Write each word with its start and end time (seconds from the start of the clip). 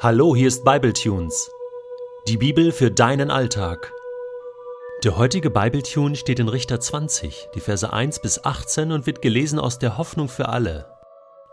Hallo, 0.00 0.36
hier 0.36 0.46
ist 0.46 0.64
Bibletunes. 0.64 1.50
Die 2.28 2.36
Bibel 2.36 2.70
für 2.70 2.88
deinen 2.88 3.32
Alltag. 3.32 3.92
Der 5.02 5.18
heutige 5.18 5.50
Bibletune 5.50 6.14
steht 6.14 6.38
in 6.38 6.46
Richter 6.48 6.78
20, 6.78 7.48
die 7.56 7.58
Verse 7.58 7.92
1 7.92 8.20
bis 8.22 8.44
18 8.44 8.92
und 8.92 9.06
wird 9.06 9.22
gelesen 9.22 9.58
aus 9.58 9.80
der 9.80 9.98
Hoffnung 9.98 10.28
für 10.28 10.50
alle. 10.50 10.86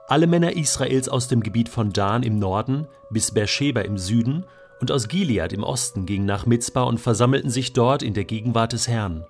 Alle 0.08 0.28
Männer 0.28 0.56
Israels 0.56 1.10
aus 1.10 1.28
dem 1.28 1.42
Gebiet 1.42 1.70
von 1.70 1.92
Dan 1.92 2.22
im 2.22 2.38
Norden 2.38 2.88
bis 3.10 3.34
Beersheba 3.34 3.82
im 3.82 3.98
Süden 3.98 4.46
und 4.80 4.92
aus 4.92 5.08
Gilead 5.08 5.52
im 5.52 5.64
Osten 5.64 6.06
gingen 6.06 6.28
nach 6.28 6.46
Mizpah 6.46 6.84
und 6.84 7.00
versammelten 7.00 7.50
sich 7.50 7.74
dort 7.74 8.04
in 8.04 8.14
der 8.14 8.26
Gegenwart 8.26 8.74
des 8.74 8.88
Herrn. 8.88 9.26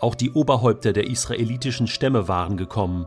Auch 0.00 0.16
die 0.16 0.32
Oberhäupter 0.32 0.92
der 0.92 1.06
israelitischen 1.06 1.86
Stämme 1.86 2.26
waren 2.26 2.56
gekommen, 2.56 3.06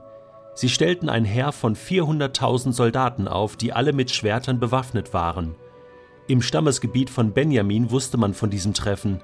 Sie 0.56 0.70
stellten 0.70 1.10
ein 1.10 1.26
Heer 1.26 1.52
von 1.52 1.76
400.000 1.76 2.74
Soldaten 2.74 3.28
auf, 3.28 3.56
die 3.58 3.74
alle 3.74 3.94
mit 3.94 4.12
Schwertern 4.12 4.60
bewaffnet 4.60 5.14
waren. 5.14 5.56
Im 6.28 6.42
Stammesgebiet 6.42 7.10
von 7.10 7.34
Benjamin 7.34 7.92
wusste 7.92 8.18
man 8.18 8.34
von 8.34 8.50
diesem 8.50 8.74
Treffen. 8.74 9.22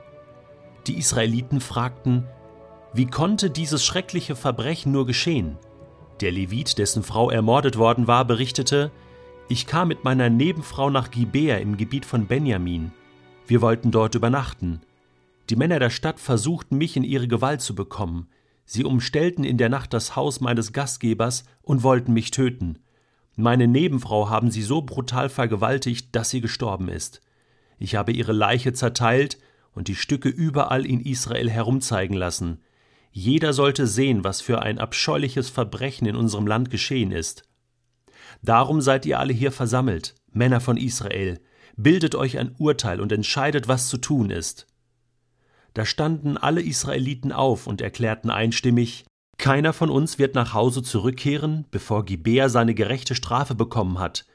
Die 0.88 0.98
Israeliten 0.98 1.62
fragten, 1.62 2.26
wie 2.94 3.06
konnte 3.06 3.50
dieses 3.50 3.86
schreckliche 3.86 4.36
Verbrechen 4.36 4.92
nur 4.92 5.06
geschehen? 5.06 5.58
Der 6.22 6.32
Levit, 6.32 6.78
dessen 6.80 7.04
Frau 7.04 7.30
ermordet 7.30 7.78
worden 7.78 8.08
war, 8.08 8.26
berichtete, 8.26 8.92
ich 9.48 9.68
kam 9.68 9.88
mit 9.88 10.04
meiner 10.04 10.30
Nebenfrau 10.30 10.90
nach 10.90 11.12
Gibea 11.12 11.58
im 11.58 11.78
Gebiet 11.78 12.06
von 12.06 12.26
Benjamin. 12.26 12.92
Wir 13.48 13.62
wollten 13.62 13.92
dort 13.92 14.16
übernachten. 14.16 14.82
Die 15.50 15.56
Männer 15.56 15.80
der 15.80 15.90
Stadt 15.90 16.20
versuchten 16.20 16.78
mich 16.78 16.98
in 16.98 17.04
ihre 17.04 17.28
Gewalt 17.28 17.62
zu 17.62 17.74
bekommen. 17.74 18.28
Sie 18.72 18.86
umstellten 18.86 19.44
in 19.44 19.58
der 19.58 19.68
Nacht 19.68 19.96
das 19.96 20.16
Haus 20.16 20.42
meines 20.42 20.74
Gastgebers 20.74 21.44
und 21.64 21.82
wollten 21.82 22.14
mich 22.14 22.30
töten. 22.30 22.78
Meine 23.36 23.68
Nebenfrau 23.68 24.30
haben 24.30 24.52
sie 24.52 24.62
so 24.62 24.84
brutal 24.84 25.30
vergewaltigt, 25.30 26.10
dass 26.16 26.30
sie 26.30 26.40
gestorben 26.40 26.88
ist. 26.88 27.20
Ich 27.80 27.96
habe 27.96 28.12
ihre 28.12 28.32
Leiche 28.32 28.72
zerteilt 28.72 29.40
und 29.74 29.88
die 29.88 29.96
Stücke 29.96 30.30
überall 30.30 30.86
in 30.86 31.02
Israel 31.02 31.50
herumzeigen 31.50 32.16
lassen. 32.16 32.60
Jeder 33.12 33.54
sollte 33.54 33.88
sehen, 33.88 34.24
was 34.24 34.40
für 34.40 34.62
ein 34.62 34.78
abscheuliches 34.78 35.50
Verbrechen 35.50 36.06
in 36.06 36.16
unserem 36.16 36.46
Land 36.46 36.70
geschehen 36.70 37.12
ist. 37.12 37.50
Darum 38.44 38.82
seid 38.82 39.04
ihr 39.08 39.18
alle 39.18 39.34
hier 39.34 39.52
versammelt, 39.52 40.14
Männer 40.32 40.62
von 40.62 40.78
Israel, 40.78 41.40
bildet 41.76 42.14
euch 42.14 42.38
ein 42.38 42.54
Urteil 42.60 43.02
und 43.02 43.12
entscheidet, 43.12 43.68
was 43.68 43.88
zu 43.88 43.98
tun 43.98 44.30
ist. 44.30 44.68
Da 45.80 45.86
standen 45.86 46.36
alle 46.36 46.62
Israeliten 46.62 47.32
auf 47.32 47.66
und 47.66 47.80
erklärten 47.80 48.30
einstimmig, 48.30 49.06
keiner 49.38 49.72
von 49.72 49.90
uns 49.90 50.20
wird 50.20 50.36
nach 50.36 50.54
Hause 50.54 50.84
zurückkehren, 50.84 51.64
bevor 51.72 52.04
Gibea 52.04 52.50
seine 52.50 52.74
gerechte 52.74 53.16
Strafe 53.16 53.56
bekommen 53.56 53.98
hat. 53.98 54.26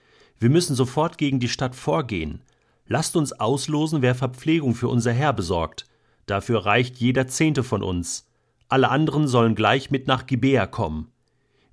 Wir 0.41 0.49
müssen 0.49 0.75
sofort 0.75 1.19
gegen 1.19 1.41
die 1.41 1.51
Stadt 1.51 1.77
vorgehen. 1.77 2.41
Lasst 2.87 3.15
uns 3.15 3.35
auslosen, 3.35 4.01
wer 4.01 4.15
Verpflegung 4.15 4.75
für 4.75 4.89
unser 4.89 5.13
Herr 5.13 5.35
besorgt. 5.35 5.85
Dafür 6.25 6.65
reicht 6.65 6.97
jeder 6.97 7.29
Zehnte 7.29 7.63
von 7.63 7.83
uns. 7.83 8.27
Alle 8.71 8.89
anderen 8.89 9.29
sollen 9.29 9.55
gleich 9.55 9.91
mit 9.91 10.07
nach 10.07 10.25
Gibea 10.25 10.67
kommen. 10.67 11.13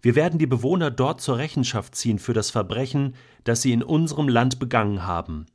Wir 0.02 0.16
werden 0.16 0.38
die 0.38 0.48
Bewohner 0.48 0.92
dort 0.92 1.22
zur 1.22 1.38
Rechenschaft 1.38 1.96
ziehen 1.96 2.20
für 2.20 2.34
das 2.34 2.50
Verbrechen, 2.50 3.16
das 3.46 3.62
sie 3.62 3.72
in 3.72 3.84
unserem 3.84 4.28
Land 4.28 4.60
begangen 4.60 5.06
haben. 5.06 5.46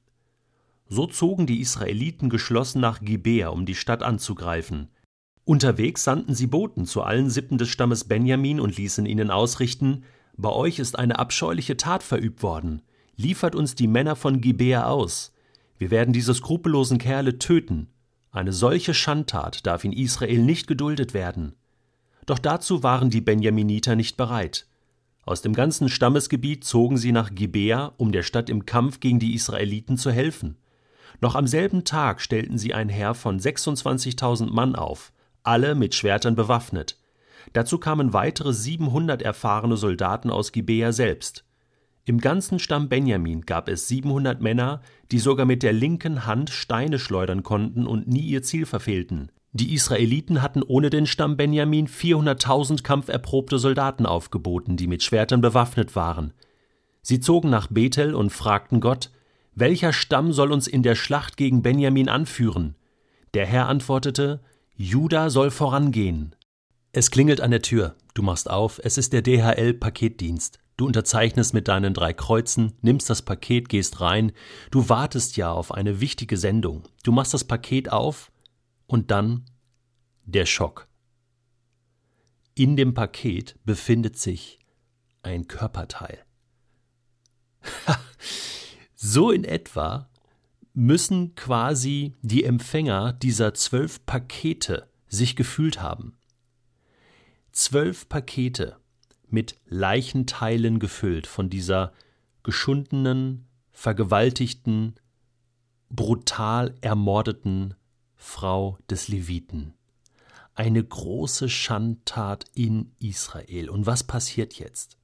So 0.89 1.07
zogen 1.07 1.47
die 1.47 1.61
Israeliten 1.61 2.31
geschlossen 2.31 2.81
nach 2.81 3.01
Gibea, 3.01 3.49
um 3.49 3.67
die 3.67 3.75
Stadt 3.75 4.03
anzugreifen. 4.03 4.89
Unterwegs 5.45 6.05
sandten 6.05 6.35
sie 6.35 6.47
Boten 6.47 6.87
zu 6.87 7.03
allen 7.03 7.31
Sippen 7.31 7.59
des 7.59 7.69
Stammes 7.69 8.05
Benjamin 8.05 8.61
und 8.61 8.77
ließen 8.77 9.07
ihnen 9.07 9.31
ausrichten: 9.31 10.05
Bei 10.37 10.51
euch 10.51 10.79
ist 10.79 10.99
eine 10.99 11.19
abscheuliche 11.19 11.77
Tat 11.77 12.03
verübt 12.03 12.43
worden. 12.43 12.83
Liefert 13.17 13.55
uns 13.55 13.75
die 13.75 13.89
Männer 13.89 14.17
von 14.17 14.41
Gibea 14.41 14.87
aus. 14.87 15.33
Wir 15.79 15.91
werden 15.91 16.13
diese 16.13 16.35
skrupellosen 16.35 16.99
Kerle 16.99 17.39
töten. 17.39 17.89
Eine 18.31 18.53
solche 18.53 18.93
Schandtat 18.93 19.67
darf 19.67 19.85
in 19.85 19.93
Israel 19.93 20.43
nicht 20.43 20.67
geduldet 20.67 21.15
werden. 21.15 21.55
Doch 22.27 22.39
dazu 22.39 22.83
waren 22.83 23.09
die 23.09 23.21
Benjaminiter 23.21 23.97
nicht 23.97 24.17
bereit. 24.17 24.67
Aus 25.25 25.43
dem 25.43 25.55
ganzen 25.55 25.89
Stammesgebiet 25.89 26.65
zogen 26.65 26.97
sie 26.97 27.13
nach 27.13 27.35
Gibea, 27.35 27.93
um 27.97 28.13
der 28.13 28.23
Stadt 28.23 28.51
im 28.51 28.67
Kampf 28.67 29.01
gegen 29.01 29.19
die 29.19 29.35
Israeliten 29.35 29.97
zu 29.97 30.11
helfen. 30.11 30.57
Noch 31.21 31.35
am 31.35 31.47
selben 31.47 31.85
Tag 31.85 32.21
stellten 32.21 32.59
sie 32.59 32.75
ein 32.75 32.89
Heer 32.89 33.15
von 33.15 33.39
26.000 33.39 34.51
Mann 34.51 34.75
auf, 34.75 35.13
alle 35.43 35.75
mit 35.75 35.95
Schwertern 35.95 36.35
bewaffnet. 36.35 36.99
Dazu 37.53 37.79
kamen 37.79 38.13
weitere 38.13 38.53
700 38.53 39.23
erfahrene 39.23 39.77
Soldaten 39.77 40.31
aus 40.31 40.53
Gibea 40.53 40.93
selbst. 40.93 41.45
Im 42.05 42.21
ganzen 42.21 42.59
Stamm 42.59 42.89
Benjamin 42.89 43.47
gab 43.47 43.69
es 43.69 43.89
700 43.89 44.41
Männer, 44.41 44.81
die 45.11 45.19
sogar 45.19 45.45
mit 45.45 45.63
der 45.63 45.73
linken 45.73 46.25
Hand 46.25 46.51
Steine 46.51 46.99
schleudern 46.99 47.43
konnten 47.43 47.87
und 47.87 48.07
nie 48.07 48.21
ihr 48.21 48.43
Ziel 48.43 48.65
verfehlten. 48.65 49.33
Die 49.53 49.75
Israeliten 49.75 50.43
hatten 50.43 50.63
ohne 50.63 50.91
den 50.91 51.07
Stamm 51.07 51.37
Benjamin 51.37 51.89
400.000 51.89 52.83
kampferprobte 52.83 53.59
Soldaten 53.59 54.07
aufgeboten, 54.07 54.77
die 54.77 54.87
mit 54.87 55.03
Schwertern 55.03 55.41
bewaffnet 55.41 55.97
waren. 55.97 56.33
Sie 57.03 57.21
zogen 57.21 57.51
nach 57.51 57.69
Bethel 57.69 58.15
und 58.15 58.31
fragten 58.31 58.81
Gott, 58.81 59.11
welcher 59.57 59.95
Stamm 59.95 60.35
soll 60.35 60.53
uns 60.53 60.69
in 60.69 60.83
der 60.83 60.95
Schlacht 60.95 61.39
gegen 61.39 61.63
Benjamin 61.63 62.11
anführen? 62.11 62.77
Der 63.33 63.47
Herr 63.47 63.69
antwortete, 63.69 64.43
Juda 64.75 65.31
soll 65.31 65.51
vorangehen. 65.51 66.37
Es 66.93 67.11
klingelt 67.11 67.41
an 67.41 67.51
der 67.51 67.63
Tür, 67.63 67.97
du 68.13 68.23
machst 68.23 68.51
auf, 68.51 68.79
es 68.85 68.99
ist 68.99 69.15
der 69.15 69.23
DHL-Paketdienst. 69.23 70.59
Du 70.77 70.85
unterzeichnest 70.85 71.55
mit 71.55 71.69
deinen 71.69 71.95
drei 71.95 72.13
Kreuzen, 72.13 72.75
nimmst 72.83 73.09
das 73.09 73.23
Paket, 73.23 73.71
gehst 73.71 74.03
rein, 74.03 74.33
du 74.71 74.91
wartest 74.91 75.39
ja 75.39 75.51
auf 75.51 75.73
eine 75.73 76.03
wichtige 76.03 76.37
Sendung. 76.37 76.83
Du 77.03 77.13
machst 77.13 77.33
das 77.33 77.45
Paket 77.45 77.91
auf 77.91 78.31
und 78.87 79.11
dann 79.11 79.47
der 80.27 80.45
Schock. 80.45 80.87
In 82.55 82.77
dem 82.77 82.93
Paket 82.93 83.57
befindet 83.65 84.19
sich 84.19 84.59
ein 85.23 85.49
Körperteil. 85.49 86.19
So 89.09 89.31
in 89.31 89.45
etwa 89.45 90.11
müssen 90.75 91.37
quasi 91.37 92.17
die 92.23 92.43
Empfänger 92.43 93.13
dieser 93.13 93.55
zwölf 93.55 94.05
Pakete 94.05 94.91
sich 95.07 95.37
gefühlt 95.37 95.81
haben. 95.81 96.19
Zwölf 97.53 98.09
Pakete 98.09 98.81
mit 99.29 99.61
Leichenteilen 99.67 100.81
gefüllt 100.81 101.29
von 101.29 101.49
dieser 101.49 101.93
geschundenen, 102.43 103.47
vergewaltigten, 103.71 104.97
brutal 105.89 106.75
ermordeten 106.81 107.75
Frau 108.17 108.77
des 108.91 109.07
Leviten. 109.07 109.75
Eine 110.57 110.83
große 110.83 111.49
Schandtat 111.49 112.47
in 112.55 112.91
Israel. 112.99 113.71
Und 113.71 113.87
was 113.87 114.03
passiert 114.03 114.55
jetzt? 114.55 114.96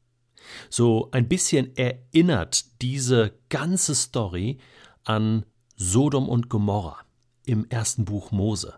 So 0.70 1.08
ein 1.12 1.28
bisschen 1.28 1.76
erinnert 1.76 2.80
diese 2.82 3.32
ganze 3.48 3.94
Story 3.94 4.58
an 5.04 5.44
Sodom 5.76 6.28
und 6.28 6.48
Gomorra 6.48 6.98
im 7.44 7.68
ersten 7.68 8.04
Buch 8.04 8.30
Mose, 8.30 8.74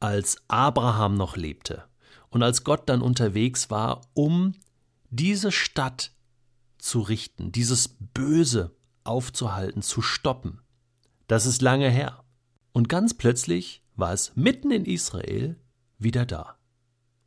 als 0.00 0.38
Abraham 0.48 1.14
noch 1.14 1.36
lebte 1.36 1.84
und 2.30 2.42
als 2.42 2.64
Gott 2.64 2.88
dann 2.88 3.02
unterwegs 3.02 3.70
war, 3.70 4.00
um 4.14 4.54
diese 5.10 5.52
Stadt 5.52 6.12
zu 6.78 7.00
richten, 7.00 7.52
dieses 7.52 7.88
Böse 7.88 8.74
aufzuhalten, 9.04 9.82
zu 9.82 10.02
stoppen. 10.02 10.60
Das 11.26 11.46
ist 11.46 11.62
lange 11.62 11.90
her. 11.90 12.24
Und 12.72 12.88
ganz 12.88 13.14
plötzlich 13.14 13.82
war 13.96 14.12
es 14.12 14.34
mitten 14.36 14.70
in 14.70 14.84
Israel 14.84 15.56
wieder 15.98 16.26
da. 16.26 16.56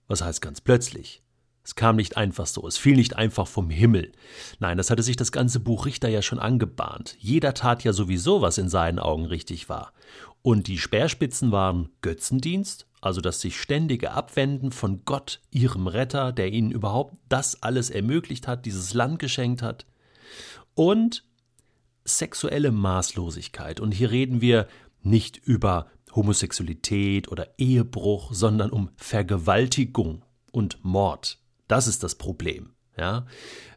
Was 0.08 0.22
heißt 0.22 0.42
ganz 0.42 0.62
plötzlich? 0.62 1.23
Es 1.66 1.76
kam 1.76 1.96
nicht 1.96 2.18
einfach 2.18 2.46
so, 2.46 2.68
es 2.68 2.78
fiel 2.78 2.98
nicht 2.98 3.16
einfach 3.16 3.48
vom 3.48 3.70
Himmel. 3.70 4.12
Nein, 4.60 4.78
das 4.78 4.90
hatte 4.90 5.02
sich 5.02 5.16
das 5.16 5.32
ganze 5.32 5.62
Buch 5.62 5.86
Richter 5.86 6.10
ja 6.10 6.22
schon 6.22 6.40
angebahnt. 6.40 7.16
Jeder 7.20 7.54
tat 7.54 7.84
ja 7.84 7.94
sowieso, 7.94 8.42
was 8.42 8.58
in 8.58 8.68
seinen 8.68 9.00
Augen 9.00 9.26
richtig 9.26 9.70
war. 9.70 9.94
Und 10.42 10.68
die 10.68 10.78
Speerspitzen 10.78 11.54
waren 11.54 11.90
Götzendienst, 12.02 12.88
also 13.00 13.22
das 13.22 13.40
sich 13.40 13.60
ständige 13.60 14.12
Abwenden 14.12 14.74
von 14.74 15.06
Gott, 15.06 15.40
ihrem 15.52 15.88
Retter, 15.88 16.34
der 16.34 16.52
ihnen 16.52 16.72
überhaupt 16.72 17.16
das 17.30 17.64
alles 17.64 17.90
ermöglicht 17.90 18.46
hat, 18.48 18.66
dieses 18.66 18.94
Land 18.94 19.20
geschenkt 19.20 19.62
hat, 19.62 19.86
und 20.76 21.24
sexuelle 22.04 22.72
Maßlosigkeit. 22.72 23.80
Und 23.80 23.94
hier 23.94 24.12
reden 24.12 24.42
wir 24.42 24.68
nicht 25.02 25.38
über 25.38 25.88
Homosexualität 26.14 27.32
oder 27.32 27.48
Ehebruch, 27.58 28.34
sondern 28.34 28.70
um 28.72 28.90
Vergewaltigung 28.98 30.24
und 30.52 30.84
Mord. 30.84 31.40
Das 31.68 31.88
ist 31.88 32.04
das 32.04 32.16
Problem. 32.16 32.74
Ja? 32.98 33.26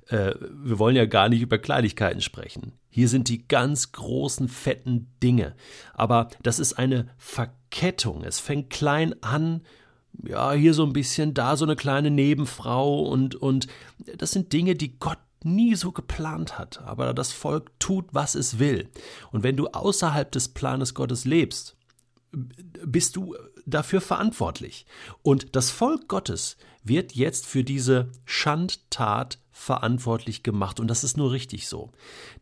Äh, 0.08 0.34
wir 0.40 0.78
wollen 0.78 0.96
ja 0.96 1.06
gar 1.06 1.28
nicht 1.28 1.42
über 1.42 1.58
Kleinigkeiten 1.58 2.20
sprechen. 2.20 2.72
Hier 2.88 3.08
sind 3.08 3.28
die 3.28 3.46
ganz 3.46 3.92
großen, 3.92 4.48
fetten 4.48 5.08
Dinge. 5.22 5.54
Aber 5.94 6.28
das 6.42 6.58
ist 6.58 6.74
eine 6.74 7.08
Verkettung. 7.18 8.24
Es 8.24 8.40
fängt 8.40 8.70
klein 8.70 9.14
an 9.22 9.62
ja, 10.24 10.52
hier 10.52 10.74
so 10.74 10.84
ein 10.84 10.92
bisschen, 10.92 11.34
da 11.34 11.56
so 11.56 11.64
eine 11.64 11.76
kleine 11.76 12.10
Nebenfrau 12.10 13.02
und, 13.02 13.34
und 13.34 13.66
das 14.16 14.30
sind 14.30 14.52
Dinge, 14.52 14.74
die 14.74 14.98
Gott 14.98 15.18
nie 15.42 15.74
so 15.74 15.92
geplant 15.92 16.58
hat, 16.58 16.82
aber 16.82 17.14
das 17.14 17.32
Volk 17.32 17.70
tut, 17.78 18.06
was 18.12 18.34
es 18.34 18.58
will. 18.58 18.88
Und 19.30 19.42
wenn 19.42 19.56
du 19.56 19.68
außerhalb 19.68 20.30
des 20.32 20.48
Planes 20.48 20.94
Gottes 20.94 21.24
lebst, 21.24 21.76
bist 22.32 23.16
du 23.16 23.36
dafür 23.66 24.00
verantwortlich. 24.00 24.86
Und 25.22 25.54
das 25.56 25.70
Volk 25.70 26.08
Gottes 26.08 26.56
wird 26.82 27.12
jetzt 27.12 27.46
für 27.46 27.64
diese 27.64 28.10
Schandtat 28.24 29.38
verantwortlich 29.50 30.42
gemacht. 30.42 30.80
Und 30.80 30.88
das 30.88 31.04
ist 31.04 31.16
nur 31.16 31.32
richtig 31.32 31.68
so. 31.68 31.90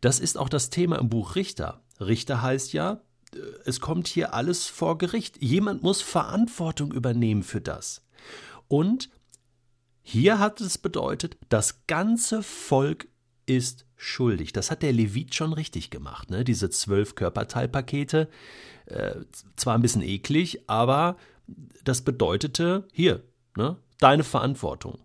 Das 0.01 0.19
ist 0.19 0.37
auch 0.37 0.49
das 0.49 0.69
Thema 0.69 0.97
im 0.99 1.09
Buch 1.09 1.35
Richter. 1.35 1.81
Richter 1.99 2.41
heißt 2.41 2.73
ja, 2.73 3.01
äh, 3.33 3.39
es 3.65 3.79
kommt 3.79 4.07
hier 4.07 4.33
alles 4.33 4.67
vor 4.67 4.97
Gericht. 4.97 5.41
Jemand 5.41 5.81
muss 5.81 6.01
Verantwortung 6.01 6.91
übernehmen 6.93 7.43
für 7.43 7.61
das. 7.61 8.03
Und 8.67 9.09
hier 10.01 10.37
hat 10.39 10.61
es 10.61 10.77
bedeutet, 10.77 11.37
das 11.49 11.87
ganze 11.87 12.43
Volk 12.43 13.07
ist 13.45 13.85
schuldig. 13.95 14.53
Das 14.53 14.71
hat 14.71 14.81
der 14.81 14.93
Levit 14.93 15.35
schon 15.35 15.53
richtig 15.53 15.89
gemacht. 15.89 16.29
Ne? 16.29 16.43
Diese 16.43 16.69
zwölf 16.69 17.15
Körperteilpakete, 17.15 18.29
äh, 18.85 19.15
zwar 19.55 19.75
ein 19.75 19.81
bisschen 19.81 20.01
eklig, 20.01 20.61
aber 20.67 21.17
das 21.83 22.01
bedeutete, 22.01 22.87
hier, 22.91 23.23
ne, 23.55 23.77
deine 23.99 24.23
Verantwortung. 24.23 24.99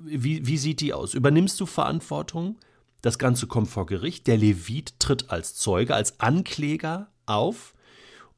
Wie, 0.00 0.46
wie 0.46 0.56
sieht 0.56 0.80
die 0.80 0.92
aus? 0.92 1.14
Übernimmst 1.14 1.60
du 1.60 1.66
Verantwortung? 1.66 2.58
Das 3.02 3.18
Ganze 3.18 3.46
kommt 3.46 3.68
vor 3.68 3.86
Gericht. 3.86 4.26
Der 4.26 4.36
Levit 4.36 4.98
tritt 4.98 5.30
als 5.30 5.54
Zeuge, 5.54 5.94
als 5.94 6.20
Ankläger 6.20 7.10
auf. 7.26 7.74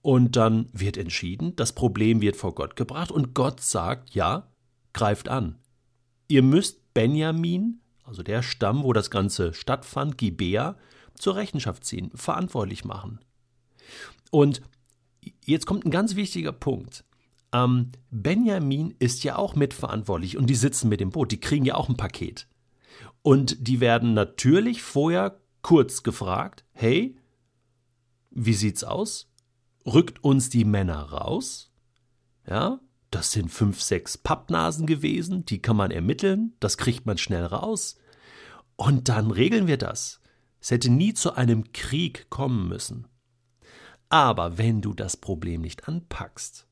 Und 0.02 0.34
dann 0.34 0.68
wird 0.72 0.96
entschieden, 0.96 1.54
das 1.54 1.72
Problem 1.72 2.20
wird 2.20 2.36
vor 2.36 2.54
Gott 2.54 2.74
gebracht 2.74 3.12
und 3.12 3.34
Gott 3.34 3.60
sagt, 3.60 4.14
ja, 4.14 4.48
greift 4.92 5.28
an. 5.28 5.58
Ihr 6.26 6.42
müsst 6.42 6.92
Benjamin, 6.92 7.81
also 8.04 8.22
der 8.22 8.42
Stamm, 8.42 8.82
wo 8.82 8.92
das 8.92 9.10
Ganze 9.10 9.54
stattfand, 9.54 10.18
Gibea, 10.18 10.76
zur 11.14 11.36
Rechenschaft 11.36 11.84
ziehen, 11.84 12.10
verantwortlich 12.14 12.84
machen. 12.84 13.20
Und 14.30 14.62
jetzt 15.44 15.66
kommt 15.66 15.84
ein 15.84 15.90
ganz 15.90 16.16
wichtiger 16.16 16.52
Punkt. 16.52 17.04
Ähm, 17.52 17.92
Benjamin 18.10 18.94
ist 18.98 19.24
ja 19.24 19.36
auch 19.36 19.54
mitverantwortlich 19.54 20.36
und 20.36 20.46
die 20.46 20.54
sitzen 20.54 20.88
mit 20.88 21.00
dem 21.00 21.10
Boot, 21.10 21.32
die 21.32 21.40
kriegen 21.40 21.64
ja 21.64 21.74
auch 21.74 21.88
ein 21.88 21.96
Paket. 21.96 22.48
Und 23.22 23.68
die 23.68 23.80
werden 23.80 24.14
natürlich 24.14 24.82
vorher 24.82 25.40
kurz 25.60 26.02
gefragt, 26.02 26.64
hey, 26.72 27.16
wie 28.30 28.54
sieht's 28.54 28.84
aus? 28.84 29.30
Rückt 29.86 30.24
uns 30.24 30.48
die 30.48 30.64
Männer 30.64 31.00
raus? 31.10 31.70
Ja, 32.46 32.80
das 33.12 33.30
sind 33.30 33.50
fünf, 33.50 33.80
sechs 33.80 34.16
Pappnasen 34.16 34.86
gewesen, 34.86 35.44
die 35.44 35.60
kann 35.60 35.76
man 35.76 35.90
ermitteln, 35.90 36.54
das 36.60 36.78
kriegt 36.78 37.06
man 37.06 37.18
schnell 37.18 37.44
raus. 37.44 37.96
Und 38.76 39.08
dann 39.08 39.30
regeln 39.30 39.66
wir 39.66 39.76
das. 39.76 40.20
Es 40.60 40.70
hätte 40.70 40.90
nie 40.90 41.12
zu 41.12 41.34
einem 41.34 41.72
Krieg 41.72 42.30
kommen 42.30 42.68
müssen. 42.68 43.06
Aber 44.08 44.58
wenn 44.58 44.80
du 44.80 44.94
das 44.94 45.16
Problem 45.16 45.60
nicht 45.60 45.88
anpackst, 45.88 46.66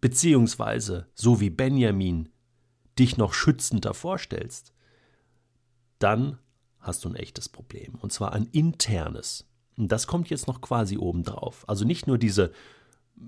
beziehungsweise, 0.00 1.08
so 1.14 1.40
wie 1.40 1.50
Benjamin, 1.50 2.28
dich 2.98 3.16
noch 3.16 3.34
schützender 3.34 3.94
vorstellst, 3.94 4.72
dann 5.98 6.38
hast 6.78 7.04
du 7.04 7.08
ein 7.08 7.16
echtes 7.16 7.48
Problem. 7.48 7.96
Und 7.96 8.12
zwar 8.12 8.32
ein 8.32 8.46
internes. 8.52 9.46
Und 9.76 9.90
das 9.90 10.06
kommt 10.06 10.30
jetzt 10.30 10.46
noch 10.46 10.60
quasi 10.60 10.98
obendrauf. 10.98 11.68
Also 11.68 11.84
nicht 11.84 12.06
nur 12.06 12.18
diese 12.18 12.52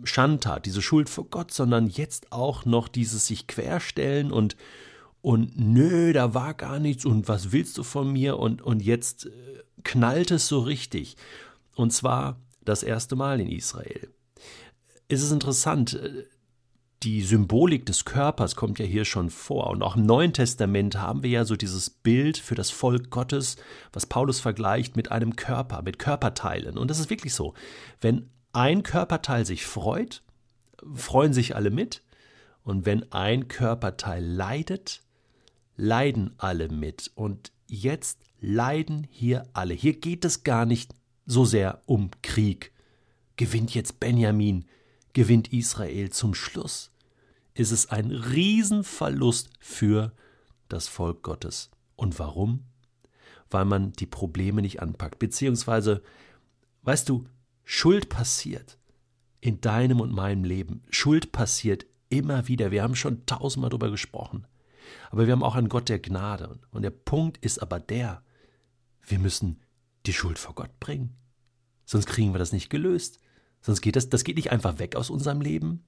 Schandtat, 0.04 0.66
diese 0.66 0.82
Schuld 0.82 1.08
vor 1.08 1.26
Gott, 1.30 1.52
sondern 1.52 1.86
jetzt 1.86 2.32
auch 2.32 2.64
noch 2.64 2.88
dieses 2.88 3.26
sich 3.26 3.46
querstellen 3.46 4.32
und 4.32 4.56
und 5.22 5.58
nö, 5.58 6.12
da 6.12 6.34
war 6.34 6.54
gar 6.54 6.78
nichts 6.78 7.04
und 7.04 7.26
was 7.26 7.50
willst 7.50 7.76
du 7.78 7.82
von 7.82 8.12
mir 8.12 8.38
und 8.38 8.62
und 8.62 8.80
jetzt 8.80 9.26
äh, 9.26 9.30
knallt 9.82 10.30
es 10.30 10.46
so 10.48 10.60
richtig. 10.60 11.16
Und 11.74 11.92
zwar 11.92 12.40
das 12.64 12.82
erste 12.82 13.16
Mal 13.16 13.40
in 13.40 13.48
Israel. 13.48 14.08
Es 15.08 15.22
ist 15.22 15.32
interessant, 15.32 15.94
äh, 15.94 16.24
die 17.02 17.22
Symbolik 17.22 17.86
des 17.86 18.04
Körpers 18.04 18.56
kommt 18.56 18.78
ja 18.78 18.84
hier 18.84 19.04
schon 19.04 19.30
vor. 19.30 19.70
Und 19.70 19.82
auch 19.82 19.96
im 19.96 20.06
Neuen 20.06 20.32
Testament 20.32 20.96
haben 20.96 21.22
wir 21.22 21.30
ja 21.30 21.44
so 21.44 21.54
dieses 21.54 21.90
Bild 21.90 22.38
für 22.38 22.54
das 22.54 22.70
Volk 22.70 23.10
Gottes, 23.10 23.56
was 23.92 24.06
Paulus 24.06 24.40
vergleicht 24.40 24.96
mit 24.96 25.12
einem 25.12 25.36
Körper, 25.36 25.82
mit 25.82 25.98
Körperteilen. 25.98 26.78
Und 26.78 26.90
das 26.90 26.98
ist 26.98 27.10
wirklich 27.10 27.34
so. 27.34 27.54
Wenn 28.00 28.30
ein 28.56 28.82
Körperteil 28.82 29.44
sich 29.44 29.66
freut, 29.66 30.22
freuen 30.94 31.34
sich 31.34 31.54
alle 31.54 31.70
mit. 31.70 32.02
Und 32.62 32.86
wenn 32.86 33.12
ein 33.12 33.48
Körperteil 33.48 34.24
leidet, 34.24 35.02
leiden 35.76 36.32
alle 36.38 36.70
mit. 36.70 37.12
Und 37.14 37.52
jetzt 37.66 38.18
leiden 38.40 39.06
hier 39.10 39.46
alle. 39.52 39.74
Hier 39.74 40.00
geht 40.00 40.24
es 40.24 40.42
gar 40.42 40.64
nicht 40.64 40.94
so 41.26 41.44
sehr 41.44 41.82
um 41.84 42.10
Krieg. 42.22 42.72
Gewinnt 43.36 43.74
jetzt 43.74 44.00
Benjamin, 44.00 44.64
gewinnt 45.12 45.52
Israel 45.52 46.08
zum 46.08 46.32
Schluss, 46.34 46.90
ist 47.52 47.72
es 47.72 47.90
ein 47.90 48.10
Riesenverlust 48.10 49.50
für 49.60 50.12
das 50.70 50.88
Volk 50.88 51.22
Gottes. 51.22 51.70
Und 51.94 52.18
warum? 52.18 52.64
Weil 53.50 53.66
man 53.66 53.92
die 53.92 54.06
Probleme 54.06 54.62
nicht 54.62 54.80
anpackt. 54.80 55.18
Beziehungsweise, 55.18 56.02
weißt 56.84 57.10
du, 57.10 57.26
Schuld 57.68 58.08
passiert 58.08 58.78
in 59.40 59.60
deinem 59.60 60.00
und 60.00 60.12
meinem 60.12 60.44
Leben. 60.44 60.84
Schuld 60.88 61.32
passiert 61.32 61.84
immer 62.08 62.46
wieder. 62.46 62.70
Wir 62.70 62.84
haben 62.84 62.94
schon 62.94 63.26
tausendmal 63.26 63.70
darüber 63.70 63.90
gesprochen. 63.90 64.46
Aber 65.10 65.26
wir 65.26 65.32
haben 65.32 65.42
auch 65.42 65.56
einen 65.56 65.68
Gott 65.68 65.88
der 65.88 65.98
Gnade. 65.98 66.60
Und 66.70 66.82
der 66.82 66.90
Punkt 66.90 67.38
ist 67.38 67.60
aber 67.60 67.80
der, 67.80 68.22
wir 69.02 69.18
müssen 69.18 69.60
die 70.06 70.12
Schuld 70.12 70.38
vor 70.38 70.54
Gott 70.54 70.78
bringen. 70.78 71.16
Sonst 71.84 72.06
kriegen 72.06 72.32
wir 72.32 72.38
das 72.38 72.52
nicht 72.52 72.70
gelöst. 72.70 73.18
Sonst 73.60 73.80
geht 73.80 73.96
das, 73.96 74.08
das 74.08 74.22
geht 74.22 74.36
nicht 74.36 74.52
einfach 74.52 74.78
weg 74.78 74.94
aus 74.94 75.10
unserem 75.10 75.40
Leben. 75.40 75.84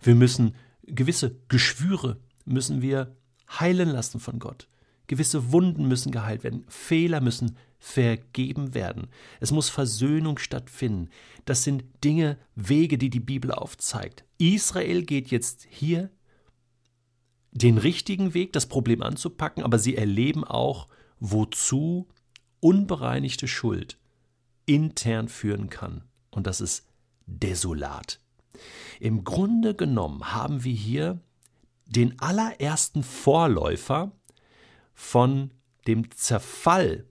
Wir 0.00 0.14
müssen 0.14 0.54
gewisse 0.84 1.40
Geschwüre 1.48 2.20
müssen 2.44 2.82
wir 2.82 3.16
heilen 3.50 3.88
lassen 3.88 4.20
von 4.20 4.38
Gott. 4.38 4.68
Gewisse 5.06 5.52
Wunden 5.52 5.86
müssen 5.88 6.12
geheilt 6.12 6.44
werden. 6.44 6.64
Fehler 6.68 7.20
müssen 7.20 7.56
vergeben 7.78 8.74
werden. 8.74 9.08
Es 9.40 9.52
muss 9.52 9.68
Versöhnung 9.68 10.38
stattfinden. 10.38 11.10
Das 11.44 11.62
sind 11.62 11.84
Dinge, 12.02 12.38
Wege, 12.54 12.98
die 12.98 13.10
die 13.10 13.20
Bibel 13.20 13.52
aufzeigt. 13.52 14.24
Israel 14.38 15.02
geht 15.02 15.28
jetzt 15.28 15.66
hier 15.70 16.10
den 17.52 17.78
richtigen 17.78 18.34
Weg, 18.34 18.52
das 18.52 18.66
Problem 18.66 19.02
anzupacken, 19.02 19.62
aber 19.62 19.78
sie 19.78 19.96
erleben 19.96 20.44
auch, 20.44 20.88
wozu 21.20 22.08
unbereinigte 22.60 23.48
Schuld 23.48 23.98
intern 24.66 25.28
führen 25.28 25.70
kann. 25.70 26.02
Und 26.30 26.46
das 26.46 26.60
ist 26.60 26.86
desolat. 27.26 28.20
Im 29.00 29.24
Grunde 29.24 29.74
genommen 29.74 30.32
haben 30.32 30.64
wir 30.64 30.74
hier 30.74 31.20
den 31.86 32.18
allerersten 32.20 33.02
Vorläufer 33.02 34.12
von 34.96 35.52
dem 35.86 36.10
Zerfall 36.10 37.04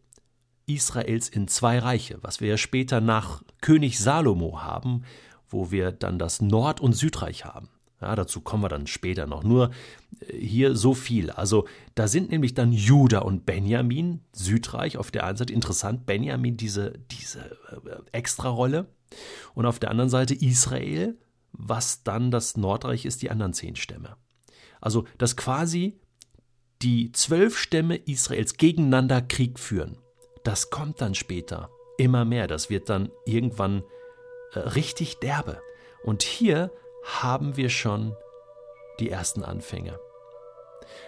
Israels 0.65 1.30
in 1.30 1.48
zwei 1.48 1.80
Reiche, 1.80 2.18
was 2.22 2.42
wir 2.42 2.50
ja 2.50 2.58
später 2.58 3.00
nach 3.00 3.44
König 3.62 4.00
Salomo 4.00 4.62
haben, 4.62 5.04
wo 5.48 5.72
wir 5.72 5.92
dann 5.92 6.20
das 6.20 6.42
Nord- 6.42 6.82
und 6.82 6.94
Südreich 6.94 7.46
haben. 7.46 7.70
Ja, 8.01 8.15
dazu 8.15 8.42
kommen 8.42 8.63
wir 8.63 8.70
dann 8.70 8.88
später 8.88 9.25
noch. 9.25 9.44
Nur 9.44 9.72
äh, 10.20 10.38
hier 10.38 10.75
so 10.75 10.94
viel. 10.94 11.30
Also 11.30 11.65
da 11.94 12.08
sind 12.08 12.30
nämlich 12.30 12.54
dann 12.54 12.74
Juda 12.74 13.20
und 13.20 13.46
Benjamin, 13.46 14.22
Südreich 14.34 14.98
auf 14.98 15.12
der 15.12 15.25
einen 15.25 15.38
Seite, 15.38 15.54
interessant, 15.54 16.06
Benjamin 16.06 16.58
diese, 16.58 16.94
diese 17.12 17.39
äh, 17.39 18.01
Extrarolle. 18.12 18.88
Und 19.54 19.65
auf 19.65 19.80
der 19.80 19.92
anderen 19.92 20.10
Seite 20.10 20.34
Israel, 20.34 21.18
was 21.51 22.04
dann 22.04 22.32
das 22.32 22.58
Nordreich 22.58 23.06
ist, 23.06 23.22
die 23.22 23.32
anderen 23.32 23.54
zehn 23.54 23.75
Stämme. 23.77 24.18
Also, 24.82 25.06
dass 25.18 25.38
quasi 25.38 25.98
die 26.82 27.12
zwölf 27.12 27.58
Stämme 27.58 27.96
Israels 27.96 28.58
gegeneinander 28.58 29.22
Krieg 29.22 29.60
führen. 29.60 29.98
Das 30.44 30.70
kommt 30.70 31.01
dann 31.01 31.15
später 31.15 31.70
immer 31.98 32.25
mehr. 32.25 32.48
Das 32.48 32.70
wird 32.70 32.89
dann 32.89 33.12
irgendwann 33.25 33.84
äh, 34.53 34.60
richtig 34.60 35.20
derbe. 35.20 35.60
Und 36.03 36.24
hier 36.24 36.72
haben 37.03 37.58
wir 37.58 37.70
schon 37.70 38.15
die 39.00 39.10
ersten 39.10 39.44
Anfänge. 39.44 40.00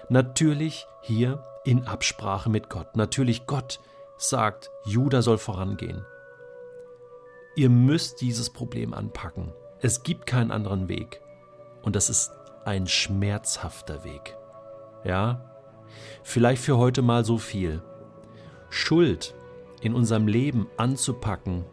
Natürlich 0.09 0.85
hier 1.01 1.43
in 1.65 1.83
Absprache 1.85 2.49
mit 2.49 2.69
Gott. 2.69 2.95
Natürlich 2.95 3.45
Gott 3.45 3.79
sagt, 4.17 4.71
Judah 4.85 5.21
soll 5.21 5.37
vorangehen. 5.37 6.05
Ihr 7.55 7.69
müsst 7.69 8.21
dieses 8.21 8.51
Problem 8.51 8.93
anpacken. 8.93 9.53
Es 9.81 10.03
gibt 10.03 10.25
keinen 10.25 10.51
anderen 10.51 10.89
Weg. 10.89 11.21
Und 11.81 11.95
das 11.95 12.09
ist 12.09 12.31
ein 12.65 12.87
schmerzhafter 12.87 14.03
Weg. 14.03 14.35
Ja? 15.03 15.56
Vielleicht 16.23 16.61
für 16.61 16.77
heute 16.77 17.01
mal 17.01 17.25
so 17.25 17.37
viel. 17.37 17.81
Schuld 18.69 19.33
in 19.81 19.93
unserem 19.93 20.27
Leben 20.27 20.67
anzupacken, 20.77 21.63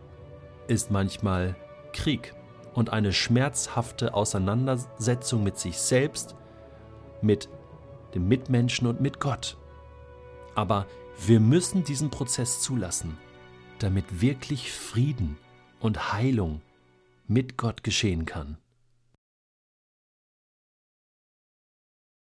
ist 0.69 0.91
manchmal 0.91 1.57
Krieg 1.93 2.35
und 2.75 2.91
eine 2.91 3.13
schmerzhafte 3.13 4.15
Auseinandersetzung 4.15 5.43
mit 5.43 5.59
sich 5.59 5.79
selbst, 5.79 6.35
mit 7.23 7.49
dem 8.15 8.29
Mitmenschen 8.29 8.87
und 8.87 9.01
mit 9.01 9.21
Gott. 9.21 9.57
Aber 10.55 10.87
Wir 11.27 11.39
müssen 11.39 11.85
diesen 11.85 12.11
Prozess 12.11 12.61
zulassen, 12.61 13.17
damit 13.79 14.21
wirklich 14.21 14.73
Frieden 14.73 15.37
und 15.79 16.13
Heilung 16.13 16.61
mit 17.29 17.57
Gott 17.57 17.85
geschehen 17.85 18.27
kann. 18.27 18.59